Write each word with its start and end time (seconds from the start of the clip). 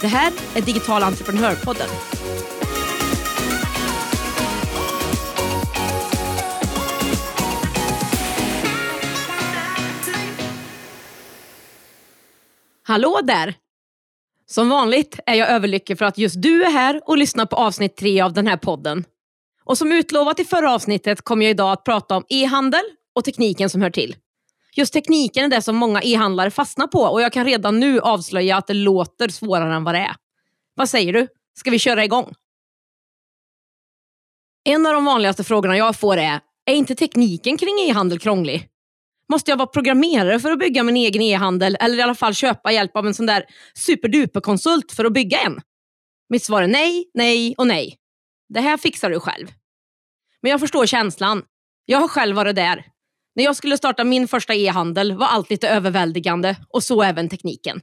Det 0.00 0.06
här 0.06 0.32
är 0.56 0.62
Digital 0.62 1.02
entreprenörpodden. 1.02 1.88
Hallå 12.82 13.20
där! 13.22 13.54
Som 14.46 14.68
vanligt 14.68 15.20
är 15.26 15.34
jag 15.34 15.48
överlycklig 15.48 15.98
för 15.98 16.04
att 16.04 16.18
just 16.18 16.42
du 16.42 16.64
är 16.64 16.70
här 16.70 17.00
och 17.06 17.18
lyssnar 17.18 17.46
på 17.46 17.56
avsnitt 17.56 17.96
tre 17.96 18.20
av 18.20 18.32
den 18.32 18.46
här 18.46 18.56
podden. 18.56 19.04
Och 19.64 19.78
som 19.78 19.92
utlovat 19.92 20.40
i 20.40 20.44
förra 20.44 20.74
avsnittet 20.74 21.22
kommer 21.22 21.44
jag 21.44 21.50
idag 21.50 21.72
att 21.72 21.84
prata 21.84 22.16
om 22.16 22.24
e-handel 22.28 22.84
och 23.14 23.24
tekniken 23.24 23.70
som 23.70 23.82
hör 23.82 23.90
till. 23.90 24.16
Just 24.76 24.92
tekniken 24.92 25.44
är 25.44 25.48
det 25.48 25.62
som 25.62 25.76
många 25.76 26.02
e-handlare 26.02 26.50
fastnar 26.50 26.86
på 26.86 27.00
och 27.00 27.22
jag 27.22 27.32
kan 27.32 27.44
redan 27.44 27.80
nu 27.80 28.00
avslöja 28.00 28.56
att 28.56 28.66
det 28.66 28.74
låter 28.74 29.28
svårare 29.28 29.74
än 29.74 29.84
vad 29.84 29.94
det 29.94 29.98
är. 29.98 30.16
Vad 30.74 30.88
säger 30.88 31.12
du? 31.12 31.28
Ska 31.54 31.70
vi 31.70 31.78
köra 31.78 32.04
igång? 32.04 32.34
En 34.64 34.86
av 34.86 34.92
de 34.92 35.04
vanligaste 35.04 35.44
frågorna 35.44 35.76
jag 35.76 35.96
får 35.96 36.16
är, 36.16 36.40
är 36.66 36.74
inte 36.74 36.94
tekniken 36.94 37.56
kring 37.56 37.78
e-handel 37.88 38.18
krånglig? 38.18 38.68
Måste 39.28 39.50
jag 39.50 39.56
vara 39.56 39.66
programmerare 39.66 40.40
för 40.40 40.50
att 40.50 40.58
bygga 40.58 40.82
min 40.82 40.96
egen 40.96 41.22
e-handel 41.22 41.76
eller 41.80 41.98
i 41.98 42.02
alla 42.02 42.14
fall 42.14 42.34
köpa 42.34 42.72
hjälp 42.72 42.96
av 42.96 43.06
en 43.06 43.14
sån 43.14 43.26
där 43.26 43.44
superduper-konsult 43.74 44.92
för 44.92 45.04
att 45.04 45.12
bygga 45.12 45.38
en? 45.38 45.60
Mitt 46.28 46.44
svar 46.44 46.62
är 46.62 46.68
nej, 46.68 47.10
nej 47.14 47.54
och 47.58 47.66
nej. 47.66 47.96
Det 48.48 48.60
här 48.60 48.76
fixar 48.76 49.10
du 49.10 49.20
själv. 49.20 49.46
Men 50.42 50.50
jag 50.50 50.60
förstår 50.60 50.86
känslan. 50.86 51.42
Jag 51.84 51.98
har 51.98 52.08
själv 52.08 52.36
varit 52.36 52.56
där. 52.56 52.84
När 53.40 53.44
jag 53.44 53.56
skulle 53.56 53.76
starta 53.76 54.04
min 54.04 54.28
första 54.28 54.54
e-handel 54.54 55.12
var 55.12 55.26
allt 55.26 55.50
lite 55.50 55.68
överväldigande 55.68 56.56
och 56.68 56.82
så 56.82 57.02
även 57.02 57.28
tekniken. 57.28 57.80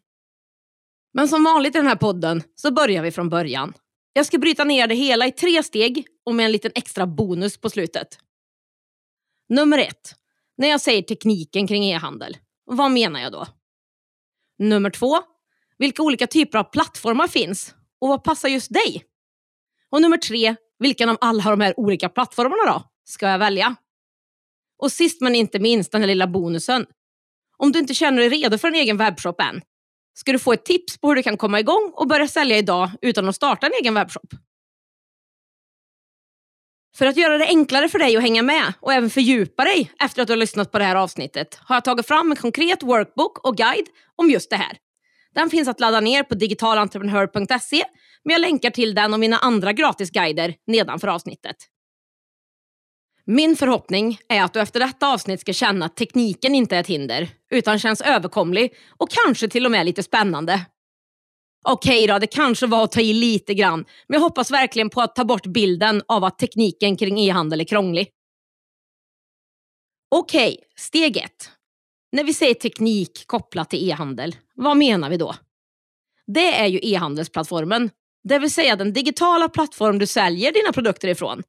Men 1.14 1.28
som 1.28 1.44
vanligt 1.44 1.76
i 1.76 1.78
den 1.78 1.88
här 1.88 1.96
podden 1.96 2.44
så 2.56 2.72
börjar 2.72 3.04
vi 3.04 3.12
från 3.12 3.30
början. 3.30 3.74
Jag 4.14 4.26
ska 4.26 4.38
bryta 4.38 4.64
ner 4.64 4.88
det 4.88 4.96
hela 4.96 5.28
i 5.28 5.32
tre 5.32 5.64
steg 5.64 6.08
och 6.26 6.36
med 6.36 6.46
en 6.46 6.52
liten 6.52 6.72
extra 6.76 7.08
bonus 7.08 7.58
på 7.58 7.70
slutet. 7.70 8.08
Nummer 9.50 9.78
ett. 9.78 10.16
När 10.58 10.68
jag 10.68 10.82
säger 10.82 11.02
tekniken 11.02 11.68
kring 11.68 11.86
e-handel, 11.86 12.38
vad 12.66 12.92
menar 12.92 13.20
jag 13.20 13.32
då? 13.32 13.48
Nummer 14.60 14.90
två. 14.90 15.18
Vilka 15.78 16.04
olika 16.04 16.28
typer 16.28 16.58
av 16.58 16.64
plattformar 16.64 17.28
finns 17.28 17.76
och 18.02 18.10
vad 18.10 18.24
passar 18.24 18.50
just 18.50 18.74
dig? 18.74 19.06
Och 19.90 20.02
nummer 20.02 20.18
tre. 20.18 20.56
Vilken 20.80 21.10
av 21.10 21.18
alla 21.22 21.44
de 21.44 21.62
här 21.62 21.80
olika 21.80 22.10
plattformarna 22.10 22.74
då 22.74 22.84
ska 23.04 23.28
jag 23.28 23.40
välja? 23.40 23.76
Och 24.78 24.92
sist 24.92 25.22
men 25.22 25.36
inte 25.36 25.60
minst 25.60 25.92
den 25.92 26.02
här 26.02 26.08
lilla 26.08 26.28
bonusen. 26.28 26.86
Om 27.58 27.72
du 27.72 27.80
inte 27.80 27.94
känner 27.94 28.18
dig 28.18 28.30
redo 28.30 28.58
för 28.58 28.68
en 28.68 28.76
egen 28.76 28.98
webbshop 28.98 29.42
än, 29.42 29.62
ska 30.14 30.32
du 30.32 30.40
få 30.40 30.54
ett 30.54 30.66
tips 30.66 30.98
på 30.98 31.08
hur 31.08 31.16
du 31.16 31.24
kan 31.24 31.38
komma 31.38 31.60
igång 31.60 31.92
och 31.96 32.08
börja 32.08 32.28
sälja 32.28 32.58
idag 32.58 32.92
utan 33.02 33.30
att 33.30 33.36
starta 33.36 33.68
en 33.68 33.74
egen 33.82 33.94
webbshop. 33.94 34.34
För 36.98 37.06
att 37.06 37.18
göra 37.18 37.38
det 37.38 37.46
enklare 37.46 37.90
för 37.90 38.00
dig 38.00 38.18
att 38.18 38.22
hänga 38.24 38.42
med 38.42 38.74
och 38.80 38.94
även 38.94 39.10
fördjupa 39.10 39.64
dig 39.64 39.92
efter 40.00 40.22
att 40.22 40.28
du 40.28 40.32
har 40.34 40.38
lyssnat 40.38 40.72
på 40.72 40.80
det 40.80 40.84
här 40.84 40.96
avsnittet 40.96 41.60
har 41.62 41.76
jag 41.76 41.84
tagit 41.84 42.08
fram 42.08 42.32
en 42.32 42.38
konkret 42.38 42.84
workbook 42.84 43.48
och 43.48 43.58
guide 43.58 43.88
om 44.16 44.30
just 44.30 44.50
det 44.50 44.56
här. 44.56 44.78
Den 45.36 45.50
finns 45.50 45.68
att 45.68 45.80
ladda 45.80 46.00
ner 46.00 46.24
på 46.24 46.36
digitalentreprenör.se 46.36 47.84
men 48.24 48.32
jag 48.32 48.42
länkar 48.42 48.70
till 48.70 48.96
den 48.96 49.14
och 49.14 49.20
mina 49.20 49.38
andra 49.38 49.74
gratisguider 49.74 50.56
nedanför 50.68 51.08
avsnittet. 51.08 51.56
Min 53.30 53.56
förhoppning 53.56 54.20
är 54.30 54.44
att 54.44 54.54
du 54.54 54.60
efter 54.60 54.80
detta 54.80 55.08
avsnitt 55.14 55.42
ska 55.42 55.54
känna 55.54 55.86
att 55.86 55.96
tekniken 55.96 56.56
inte 56.56 56.76
är 56.76 56.80
ett 56.80 56.88
hinder, 56.88 57.30
utan 57.50 57.80
känns 57.80 58.02
överkomlig 58.02 58.74
och 58.98 59.10
kanske 59.10 59.48
till 59.48 59.66
och 59.66 59.72
med 59.72 59.86
lite 59.86 60.04
spännande. 60.04 60.66
Okej 61.66 62.08
då, 62.08 62.20
det 62.20 62.28
kanske 62.28 62.68
var 62.68 62.84
att 62.84 62.92
ta 62.92 63.02
i 63.02 63.14
lite 63.14 63.54
grann, 63.54 63.86
men 64.08 64.14
jag 64.14 64.20
hoppas 64.20 64.52
verkligen 64.52 64.90
på 64.90 65.02
att 65.02 65.16
ta 65.16 65.26
bort 65.26 65.46
bilden 65.46 66.02
av 66.08 66.24
att 66.24 66.40
tekniken 66.40 66.98
kring 66.98 67.20
e-handel 67.20 67.62
är 67.62 67.66
krånglig. 67.66 68.10
Okej, 70.16 70.58
steg 70.76 71.18
ett. 71.18 71.52
När 72.12 72.24
vi 72.24 72.34
säger 72.34 72.54
teknik 72.54 73.24
kopplat 73.26 73.70
till 73.70 73.90
e-handel, 73.90 74.36
vad 74.56 74.78
menar 74.78 75.10
vi 75.10 75.18
då? 75.18 75.36
Det 76.28 76.56
är 76.56 76.68
ju 76.68 76.80
e-handelsplattformen, 76.84 77.90
det 78.24 78.40
vill 78.40 78.52
säga 78.52 78.76
den 78.76 78.94
digitala 78.94 79.50
plattform 79.50 80.00
du 80.00 80.08
säljer 80.08 80.54
dina 80.54 80.74
produkter 80.74 81.08
ifrån. 81.08 81.44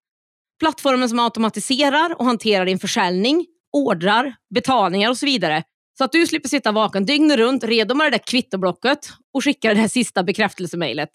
Plattformen 0.59 1.09
som 1.09 1.19
automatiserar 1.19 2.19
och 2.19 2.25
hanterar 2.25 2.67
din 2.67 2.79
försäljning, 2.79 3.47
ordrar, 3.73 4.35
betalningar 4.55 5.11
och 5.11 5.19
så 5.19 5.27
vidare. 5.27 5.63
Så 5.99 6.05
att 6.05 6.13
du 6.13 6.27
slipper 6.27 6.49
sitta 6.49 6.73
vaken 6.73 7.05
dygnet 7.05 7.37
runt 7.37 7.65
redo 7.65 7.95
med 7.95 8.07
det 8.07 8.11
där 8.11 8.27
kvittoblocket 8.27 8.99
och 9.35 9.45
skicka 9.45 9.75
det 9.75 9.81
här 9.81 9.89
sista 9.89 10.23
bekräftelsemejlet. 10.23 11.11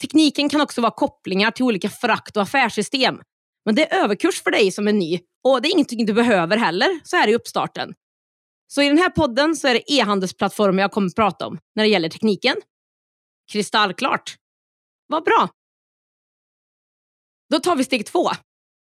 Tekniken 0.00 0.48
kan 0.48 0.60
också 0.60 0.80
vara 0.80 0.92
kopplingar 0.92 1.50
till 1.50 1.64
olika 1.64 1.90
frakt 1.90 2.36
och 2.36 2.42
affärssystem. 2.42 3.20
Men 3.64 3.74
det 3.74 3.92
är 3.92 4.04
överkurs 4.04 4.42
för 4.42 4.50
dig 4.50 4.72
som 4.72 4.88
är 4.88 4.92
ny 4.92 5.20
och 5.44 5.62
det 5.62 5.68
är 5.68 5.72
ingenting 5.72 6.06
du 6.06 6.12
behöver 6.12 6.56
heller 6.56 7.00
så 7.04 7.16
här 7.16 7.28
i 7.28 7.34
uppstarten. 7.34 7.94
Så 8.66 8.82
i 8.82 8.88
den 8.88 8.98
här 8.98 9.10
podden 9.10 9.56
så 9.56 9.68
är 9.68 9.74
det 9.74 9.92
e-handelsplattformar 9.92 10.82
jag 10.82 10.92
kommer 10.92 11.06
att 11.08 11.14
prata 11.14 11.46
om 11.46 11.58
när 11.74 11.84
det 11.84 11.90
gäller 11.90 12.08
tekniken. 12.08 12.56
Kristallklart. 13.52 14.36
Vad 15.06 15.24
bra. 15.24 15.48
Då 17.50 17.60
tar 17.60 17.76
vi 17.76 17.84
steg 17.84 18.06
två. 18.06 18.30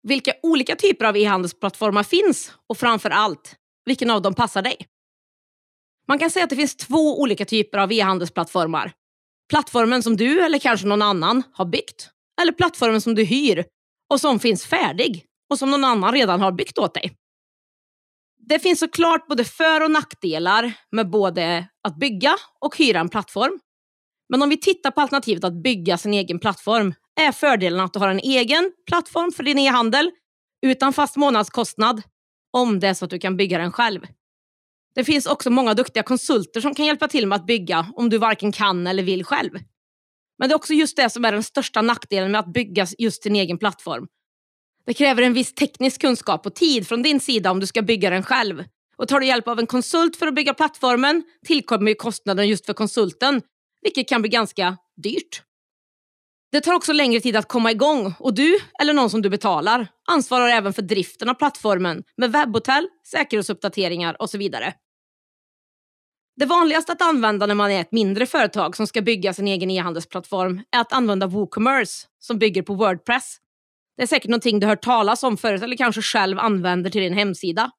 Vilka 0.02 0.32
olika 0.42 0.76
typer 0.76 1.04
av 1.04 1.16
e-handelsplattformar 1.16 2.02
finns 2.02 2.52
och 2.68 2.78
framför 2.78 3.10
allt, 3.10 3.56
vilken 3.84 4.10
av 4.10 4.22
dem 4.22 4.34
passar 4.34 4.62
dig? 4.62 4.76
Man 6.08 6.18
kan 6.18 6.30
säga 6.30 6.44
att 6.44 6.50
det 6.50 6.56
finns 6.56 6.76
två 6.76 7.20
olika 7.20 7.44
typer 7.44 7.78
av 7.78 7.92
e-handelsplattformar. 7.92 8.92
Plattformen 9.48 10.02
som 10.02 10.16
du 10.16 10.40
eller 10.40 10.58
kanske 10.58 10.86
någon 10.86 11.02
annan 11.02 11.42
har 11.52 11.64
byggt 11.64 12.10
eller 12.42 12.52
plattformen 12.52 13.00
som 13.00 13.14
du 13.14 13.24
hyr 13.24 13.64
och 14.10 14.20
som 14.20 14.40
finns 14.40 14.66
färdig 14.66 15.24
och 15.50 15.58
som 15.58 15.70
någon 15.70 15.84
annan 15.84 16.12
redan 16.12 16.40
har 16.40 16.52
byggt 16.52 16.78
åt 16.78 16.94
dig. 16.94 17.12
Det 18.48 18.58
finns 18.58 18.80
såklart 18.80 19.26
både 19.26 19.44
för 19.44 19.84
och 19.84 19.90
nackdelar 19.90 20.72
med 20.90 21.10
både 21.10 21.68
att 21.88 21.96
bygga 21.96 22.36
och 22.60 22.76
hyra 22.78 23.00
en 23.00 23.08
plattform. 23.08 23.60
Men 24.28 24.42
om 24.42 24.48
vi 24.48 24.56
tittar 24.56 24.90
på 24.90 25.00
alternativet 25.00 25.44
att 25.44 25.62
bygga 25.62 25.98
sin 25.98 26.14
egen 26.14 26.38
plattform 26.38 26.94
är 27.20 27.32
fördelen 27.32 27.80
att 27.80 27.92
du 27.92 27.98
har 27.98 28.08
en 28.08 28.18
egen 28.20 28.72
plattform 28.86 29.32
för 29.32 29.42
din 29.42 29.58
e-handel 29.58 30.10
utan 30.66 30.92
fast 30.92 31.16
månadskostnad 31.16 32.02
om 32.52 32.80
det 32.80 32.88
är 32.88 32.94
så 32.94 33.04
att 33.04 33.10
du 33.10 33.18
kan 33.18 33.36
bygga 33.36 33.58
den 33.58 33.72
själv. 33.72 34.00
Det 34.94 35.04
finns 35.04 35.26
också 35.26 35.50
många 35.50 35.74
duktiga 35.74 36.02
konsulter 36.02 36.60
som 36.60 36.74
kan 36.74 36.86
hjälpa 36.86 37.08
till 37.08 37.26
med 37.26 37.36
att 37.36 37.46
bygga 37.46 37.86
om 37.96 38.10
du 38.10 38.18
varken 38.18 38.52
kan 38.52 38.86
eller 38.86 39.02
vill 39.02 39.24
själv. 39.24 39.50
Men 40.38 40.48
det 40.48 40.52
är 40.52 40.56
också 40.56 40.74
just 40.74 40.96
det 40.96 41.10
som 41.10 41.24
är 41.24 41.32
den 41.32 41.42
största 41.42 41.82
nackdelen 41.82 42.32
med 42.32 42.38
att 42.38 42.52
bygga 42.52 42.86
just 42.98 43.22
din 43.22 43.36
egen 43.36 43.58
plattform. 43.58 44.06
Det 44.86 44.94
kräver 44.94 45.22
en 45.22 45.32
viss 45.32 45.54
teknisk 45.54 46.00
kunskap 46.00 46.46
och 46.46 46.54
tid 46.54 46.88
från 46.88 47.02
din 47.02 47.20
sida 47.20 47.50
om 47.50 47.60
du 47.60 47.66
ska 47.66 47.82
bygga 47.82 48.10
den 48.10 48.22
själv. 48.22 48.64
Och 48.96 49.08
tar 49.08 49.20
du 49.20 49.26
hjälp 49.26 49.48
av 49.48 49.58
en 49.58 49.66
konsult 49.66 50.16
för 50.16 50.26
att 50.26 50.34
bygga 50.34 50.54
plattformen 50.54 51.22
tillkommer 51.46 51.90
ju 51.90 51.94
kostnaden 51.94 52.48
just 52.48 52.66
för 52.66 52.72
konsulten, 52.72 53.42
vilket 53.82 54.08
kan 54.08 54.22
bli 54.22 54.28
ganska 54.28 54.76
dyrt. 54.96 55.42
Det 56.52 56.60
tar 56.60 56.72
också 56.74 56.92
längre 56.92 57.20
tid 57.20 57.36
att 57.36 57.48
komma 57.48 57.70
igång 57.70 58.14
och 58.18 58.34
du, 58.34 58.58
eller 58.82 58.94
någon 58.94 59.10
som 59.10 59.22
du 59.22 59.30
betalar, 59.30 59.88
ansvarar 60.08 60.48
även 60.48 60.72
för 60.72 60.82
driften 60.82 61.28
av 61.28 61.34
plattformen 61.34 62.04
med 62.16 62.32
webbhotell, 62.32 62.88
säkerhetsuppdateringar 63.06 64.16
och 64.22 64.30
så 64.30 64.38
vidare. 64.38 64.74
Det 66.36 66.46
vanligaste 66.46 66.92
att 66.92 67.02
använda 67.02 67.46
när 67.46 67.54
man 67.54 67.70
är 67.70 67.80
ett 67.80 67.92
mindre 67.92 68.26
företag 68.26 68.76
som 68.76 68.86
ska 68.86 69.02
bygga 69.02 69.34
sin 69.34 69.48
egen 69.48 69.70
e-handelsplattform 69.70 70.62
är 70.70 70.80
att 70.80 70.92
använda 70.92 71.26
WooCommerce 71.26 72.06
som 72.18 72.38
bygger 72.38 72.62
på 72.62 72.74
Wordpress. 72.74 73.36
Det 73.96 74.02
är 74.02 74.06
säkert 74.06 74.30
någonting 74.30 74.60
du 74.60 74.66
hört 74.66 74.82
talas 74.82 75.22
om 75.22 75.36
förut 75.36 75.62
eller 75.62 75.76
kanske 75.76 76.02
själv 76.02 76.38
använder 76.38 76.90
till 76.90 77.02
din 77.02 77.14
hemsida. 77.14 77.70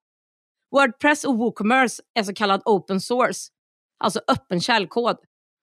Wordpress 0.72 1.24
och 1.24 1.38
WooCommerce 1.38 2.04
är 2.14 2.24
så 2.24 2.34
kallad 2.34 2.62
open 2.66 3.02
source, 3.02 3.50
alltså 4.04 4.22
öppen 4.28 4.62
källkod, 4.62 5.18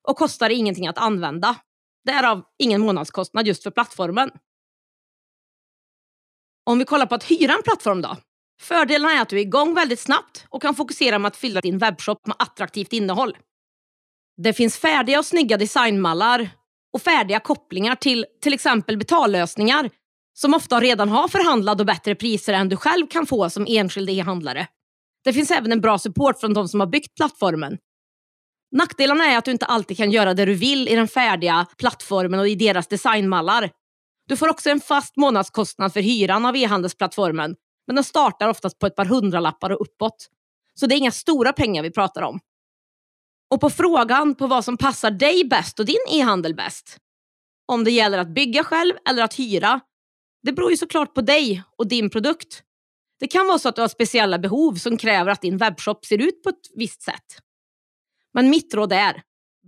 och 0.08 0.16
kostar 0.16 0.50
ingenting 0.50 0.86
att 0.86 0.98
använda. 0.98 1.56
Därav 2.04 2.44
ingen 2.58 2.80
månadskostnad 2.80 3.46
just 3.46 3.62
för 3.62 3.70
plattformen. 3.70 4.30
Om 6.66 6.78
vi 6.78 6.84
kollar 6.84 7.06
på 7.06 7.14
att 7.14 7.24
hyra 7.24 7.52
en 7.52 7.62
plattform 7.62 8.02
då. 8.02 8.16
Fördelarna 8.60 9.12
är 9.12 9.22
att 9.22 9.28
du 9.28 9.36
är 9.36 9.40
igång 9.40 9.74
väldigt 9.74 10.00
snabbt 10.00 10.46
och 10.48 10.62
kan 10.62 10.74
fokusera 10.74 11.18
med 11.18 11.28
att 11.28 11.36
fylla 11.36 11.60
din 11.60 11.78
webbshop 11.78 12.26
med 12.26 12.36
attraktivt 12.38 12.92
innehåll. 12.92 13.36
Det 14.36 14.52
finns 14.52 14.78
färdiga 14.78 15.18
och 15.18 15.26
snygga 15.26 15.56
designmallar 15.56 16.50
och 16.92 17.02
färdiga 17.02 17.40
kopplingar 17.40 17.94
till 17.94 18.26
till 18.42 18.54
exempel 18.54 18.98
betallösningar 18.98 19.90
som 20.32 20.54
ofta 20.54 20.80
redan 20.80 21.08
har 21.08 21.28
förhandlade 21.28 21.82
och 21.82 21.86
bättre 21.86 22.14
priser 22.14 22.52
än 22.52 22.68
du 22.68 22.76
själv 22.76 23.06
kan 23.06 23.26
få 23.26 23.50
som 23.50 23.66
enskild 23.68 24.10
e-handlare. 24.10 24.68
Det 25.24 25.32
finns 25.32 25.50
även 25.50 25.72
en 25.72 25.80
bra 25.80 25.98
support 25.98 26.40
från 26.40 26.54
de 26.54 26.68
som 26.68 26.80
har 26.80 26.86
byggt 26.86 27.14
plattformen. 27.16 27.78
Nackdelarna 28.70 29.26
är 29.26 29.38
att 29.38 29.44
du 29.44 29.50
inte 29.50 29.66
alltid 29.66 29.96
kan 29.96 30.10
göra 30.10 30.34
det 30.34 30.44
du 30.44 30.54
vill 30.54 30.88
i 30.88 30.94
den 30.94 31.08
färdiga 31.08 31.66
plattformen 31.78 32.40
och 32.40 32.48
i 32.48 32.54
deras 32.54 32.86
designmallar. 32.86 33.70
Du 34.28 34.36
får 34.36 34.48
också 34.48 34.70
en 34.70 34.80
fast 34.80 35.16
månadskostnad 35.16 35.92
för 35.92 36.00
hyran 36.00 36.46
av 36.46 36.56
e-handelsplattformen, 36.56 37.56
men 37.86 37.96
den 37.96 38.04
startar 38.04 38.48
oftast 38.48 38.78
på 38.78 38.86
ett 38.86 38.96
par 38.96 39.04
hundralappar 39.04 39.70
och 39.70 39.80
uppåt. 39.80 40.28
Så 40.74 40.86
det 40.86 40.94
är 40.94 40.96
inga 40.98 41.10
stora 41.10 41.52
pengar 41.52 41.82
vi 41.82 41.90
pratar 41.90 42.22
om. 42.22 42.40
Och 43.50 43.60
på 43.60 43.70
frågan 43.70 44.34
på 44.34 44.46
vad 44.46 44.64
som 44.64 44.76
passar 44.76 45.10
dig 45.10 45.44
bäst 45.44 45.78
och 45.78 45.86
din 45.86 46.04
e-handel 46.10 46.54
bäst, 46.54 46.98
om 47.66 47.84
det 47.84 47.90
gäller 47.90 48.18
att 48.18 48.34
bygga 48.34 48.64
själv 48.64 48.94
eller 49.08 49.22
att 49.22 49.34
hyra, 49.38 49.80
det 50.42 50.52
beror 50.52 50.70
ju 50.70 50.76
såklart 50.76 51.14
på 51.14 51.20
dig 51.20 51.62
och 51.76 51.88
din 51.88 52.10
produkt. 52.10 52.62
Det 53.20 53.26
kan 53.26 53.46
vara 53.46 53.58
så 53.58 53.68
att 53.68 53.76
du 53.76 53.80
har 53.80 53.88
speciella 53.88 54.38
behov 54.38 54.74
som 54.74 54.96
kräver 54.96 55.30
att 55.30 55.40
din 55.40 55.56
webbshop 55.56 56.04
ser 56.04 56.18
ut 56.18 56.42
på 56.42 56.48
ett 56.48 56.70
visst 56.74 57.02
sätt. 57.02 57.38
Men 58.38 58.50
mitt 58.50 58.74
råd 58.74 58.92
är, 58.92 59.22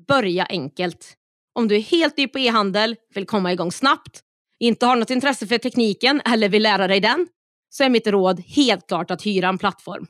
börja 0.08 0.44
enkelt. 0.44 1.17
Om 1.55 1.69
du 1.69 1.76
är 1.76 1.81
helt 1.81 2.17
ny 2.17 2.28
på 2.28 2.38
e-handel, 2.38 2.96
vill 3.14 3.26
komma 3.26 3.52
igång 3.52 3.72
snabbt, 3.72 4.20
inte 4.61 4.87
har 4.87 4.96
något 4.96 5.11
intresse 5.11 5.46
för 5.46 5.58
tekniken 5.58 6.20
eller 6.25 6.49
vill 6.49 6.62
lära 6.62 6.88
dig 6.88 7.00
den, 7.00 7.28
så 7.70 7.84
är 7.84 7.88
mitt 7.88 8.06
råd 8.06 8.40
helt 8.40 8.87
klart 8.87 9.11
att 9.11 9.26
hyra 9.26 9.49
en 9.49 9.58
plattform. 9.58 10.06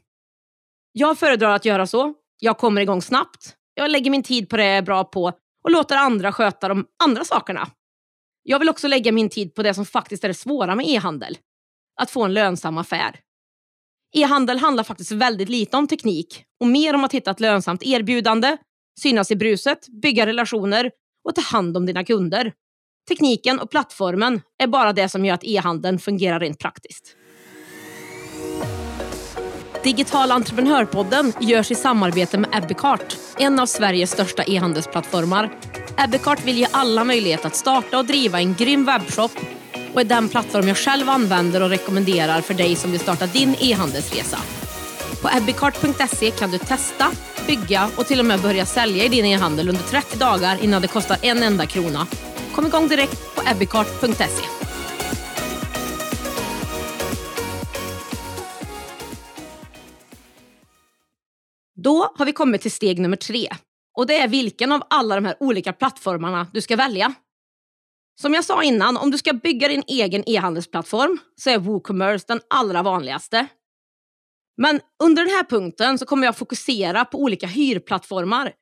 Jag 0.92 1.18
föredrar 1.18 1.54
att 1.54 1.64
göra 1.64 1.86
så. 1.86 2.14
Jag 2.38 2.58
kommer 2.58 2.80
igång 2.80 3.02
snabbt. 3.02 3.56
Jag 3.74 3.90
lägger 3.90 4.10
min 4.10 4.22
tid 4.22 4.48
på 4.48 4.56
det 4.56 4.64
jag 4.64 4.76
är 4.76 4.82
bra 4.82 5.04
på 5.04 5.32
och 5.64 5.70
låter 5.70 5.96
andra 5.96 6.32
sköta 6.32 6.68
de 6.68 6.86
andra 7.04 7.24
sakerna. 7.24 7.68
Jag 8.42 8.58
vill 8.58 8.68
också 8.68 8.88
lägga 8.88 9.12
min 9.12 9.28
tid 9.28 9.54
på 9.54 9.62
det 9.62 9.74
som 9.74 9.86
faktiskt 9.86 10.24
är 10.24 10.28
det 10.28 10.34
svåra 10.34 10.74
med 10.74 10.88
e-handel. 10.88 11.38
Att 12.00 12.10
få 12.10 12.24
en 12.24 12.34
lönsam 12.34 12.78
affär. 12.78 13.20
E-handel 14.12 14.58
handlar 14.58 14.84
faktiskt 14.84 15.12
väldigt 15.12 15.48
lite 15.48 15.76
om 15.76 15.88
teknik 15.88 16.44
och 16.60 16.66
mer 16.66 16.94
om 16.94 17.04
att 17.04 17.14
hitta 17.14 17.30
ett 17.30 17.40
lönsamt 17.40 17.82
erbjudande, 17.82 18.56
synas 19.00 19.30
i 19.30 19.36
bruset, 19.36 19.86
bygga 20.02 20.26
relationer 20.26 20.90
och 21.28 21.34
ta 21.34 21.40
hand 21.40 21.76
om 21.76 21.86
dina 21.86 22.04
kunder. 22.04 22.52
Tekniken 23.08 23.60
och 23.60 23.70
plattformen 23.70 24.40
är 24.62 24.66
bara 24.66 24.92
det 24.92 25.08
som 25.08 25.24
gör 25.24 25.34
att 25.34 25.44
e-handeln 25.44 25.98
fungerar 25.98 26.40
rent 26.40 26.58
praktiskt. 26.58 27.16
Digital 29.84 30.30
entreprenörpodden 30.30 31.32
görs 31.40 31.70
i 31.70 31.74
samarbete 31.74 32.38
med 32.38 32.50
Ebbecart, 32.54 33.16
en 33.38 33.58
av 33.58 33.66
Sveriges 33.66 34.10
största 34.10 34.44
e-handelsplattformar. 34.44 35.58
Ebbecart 35.98 36.44
vill 36.44 36.58
ge 36.58 36.66
alla 36.70 37.04
möjlighet 37.04 37.44
att 37.44 37.56
starta 37.56 37.98
och 37.98 38.04
driva 38.04 38.40
en 38.40 38.54
grym 38.54 38.84
webbshop 38.84 39.32
och 39.94 40.00
är 40.00 40.04
den 40.04 40.28
plattform 40.28 40.68
jag 40.68 40.76
själv 40.76 41.08
använder 41.08 41.62
och 41.62 41.70
rekommenderar 41.70 42.40
för 42.40 42.54
dig 42.54 42.76
som 42.76 42.90
vill 42.90 43.00
starta 43.00 43.26
din 43.26 43.54
e-handelsresa. 43.60 44.38
På 45.22 45.28
ebbicart.se 45.36 46.30
kan 46.30 46.50
du 46.50 46.58
testa, 46.58 47.10
bygga 47.46 47.90
och 47.96 48.06
till 48.06 48.20
och 48.20 48.26
med 48.26 48.40
börja 48.40 48.66
sälja 48.66 49.04
i 49.04 49.08
din 49.08 49.24
e-handel 49.24 49.68
under 49.68 49.82
30 49.82 50.18
dagar 50.18 50.58
innan 50.62 50.82
det 50.82 50.88
kostar 50.88 51.16
en 51.22 51.42
enda 51.42 51.66
krona. 51.66 52.06
Kom 52.54 52.66
igång 52.66 52.88
direkt 52.88 53.34
på 53.34 53.42
ebbicart.se. 53.50 54.44
Då 61.74 62.12
har 62.16 62.26
vi 62.26 62.32
kommit 62.32 62.62
till 62.62 62.72
steg 62.72 62.98
nummer 62.98 63.16
tre 63.16 63.48
och 63.96 64.06
det 64.06 64.20
är 64.20 64.28
vilken 64.28 64.72
av 64.72 64.82
alla 64.90 65.14
de 65.14 65.24
här 65.24 65.36
olika 65.40 65.72
plattformarna 65.72 66.46
du 66.52 66.60
ska 66.60 66.76
välja. 66.76 67.14
Som 68.20 68.34
jag 68.34 68.44
sa 68.44 68.62
innan, 68.62 68.96
om 68.96 69.10
du 69.10 69.18
ska 69.18 69.32
bygga 69.32 69.68
din 69.68 69.82
egen 69.86 70.22
e-handelsplattform 70.26 71.18
så 71.36 71.50
är 71.50 71.58
WooCommerce 71.58 72.24
den 72.28 72.40
allra 72.50 72.82
vanligaste. 72.82 73.46
Men 74.56 74.80
under 75.02 75.24
den 75.24 75.30
här 75.30 75.44
punkten 75.44 75.98
så 75.98 76.06
kommer 76.06 76.26
jag 76.26 76.36
fokusera 76.36 77.04
på 77.04 77.18
olika 77.18 77.46
hyrplattformar. 77.46 78.52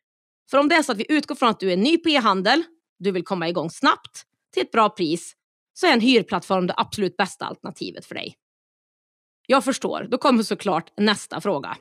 För 0.50 0.58
om 0.58 0.68
det 0.68 0.74
är 0.74 0.82
så 0.82 0.92
att 0.92 0.98
vi 0.98 1.06
utgår 1.08 1.34
från 1.34 1.48
att 1.48 1.60
du 1.60 1.72
är 1.72 1.76
ny 1.76 1.98
på 1.98 2.08
e-handel, 2.08 2.62
du 2.98 3.10
vill 3.10 3.24
komma 3.24 3.48
igång 3.48 3.70
snabbt 3.70 4.24
till 4.52 4.62
ett 4.62 4.72
bra 4.72 4.88
pris, 4.88 5.34
så 5.74 5.86
är 5.86 5.92
en 5.92 6.00
hyrplattform 6.00 6.66
det 6.66 6.74
absolut 6.76 7.16
bästa 7.16 7.44
alternativet 7.44 8.06
för 8.06 8.14
dig. 8.14 8.34
Jag 9.46 9.64
förstår, 9.64 10.06
då 10.10 10.18
kommer 10.18 10.42
såklart 10.42 10.92
nästa 10.96 11.40
fråga. 11.40 11.76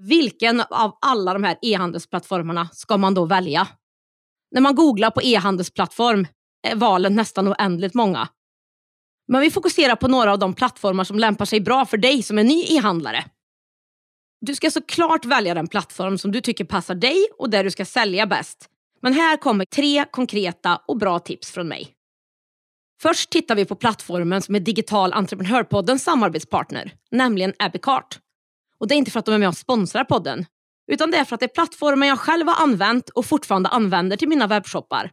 Vilken 0.00 0.60
av 0.60 0.98
alla 1.00 1.32
de 1.32 1.44
här 1.44 1.58
e-handelsplattformarna 1.62 2.68
ska 2.72 2.96
man 2.96 3.14
då 3.14 3.24
välja? 3.24 3.68
När 4.50 4.60
man 4.60 4.74
googlar 4.74 5.10
på 5.10 5.22
e-handelsplattform 5.22 6.26
är 6.62 6.76
valen 6.76 7.14
nästan 7.14 7.48
oändligt 7.48 7.94
många. 7.94 8.28
Men 9.28 9.40
vi 9.40 9.50
fokuserar 9.50 9.96
på 9.96 10.08
några 10.08 10.32
av 10.32 10.38
de 10.38 10.54
plattformar 10.54 11.04
som 11.04 11.18
lämpar 11.18 11.44
sig 11.44 11.60
bra 11.60 11.86
för 11.86 11.96
dig 11.96 12.22
som 12.22 12.38
är 12.38 12.44
ny 12.44 12.64
e-handlare. 12.68 13.24
Du 14.40 14.54
ska 14.54 14.70
såklart 14.70 15.24
välja 15.24 15.54
den 15.54 15.68
plattform 15.68 16.18
som 16.18 16.32
du 16.32 16.40
tycker 16.40 16.64
passar 16.64 16.94
dig 16.94 17.26
och 17.38 17.50
där 17.50 17.64
du 17.64 17.70
ska 17.70 17.84
sälja 17.84 18.26
bäst. 18.26 18.68
Men 19.00 19.12
här 19.12 19.36
kommer 19.36 19.64
tre 19.64 20.04
konkreta 20.10 20.80
och 20.88 20.98
bra 20.98 21.18
tips 21.18 21.50
från 21.50 21.68
mig. 21.68 21.94
Först 23.02 23.30
tittar 23.30 23.54
vi 23.54 23.64
på 23.64 23.74
plattformen 23.74 24.42
som 24.42 24.54
är 24.54 24.60
Digital 24.60 25.12
Entreprenörpoddens 25.12 26.04
samarbetspartner, 26.04 26.94
nämligen 27.10 27.52
Abicart. 27.58 28.18
Och 28.78 28.88
det 28.88 28.94
är 28.94 28.96
inte 28.96 29.10
för 29.10 29.18
att 29.18 29.26
de 29.26 29.34
är 29.34 29.38
med 29.38 29.48
och 29.48 29.56
sponsrar 29.56 30.04
podden, 30.04 30.46
utan 30.92 31.10
det 31.10 31.16
är 31.16 31.24
för 31.24 31.34
att 31.34 31.40
det 31.40 31.46
är 31.46 31.54
plattformen 31.54 32.08
jag 32.08 32.18
själv 32.18 32.48
har 32.48 32.62
använt 32.62 33.08
och 33.10 33.26
fortfarande 33.26 33.68
använder 33.68 34.16
till 34.16 34.28
mina 34.28 34.46
webbshoppar. 34.46 35.10